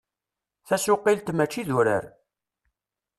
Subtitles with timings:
[0.67, 2.05] Tasuqilt mačči d urar.